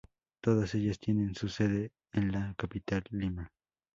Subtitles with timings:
[0.41, 3.51] Todas ellas tienen su sede en la capital, Lima.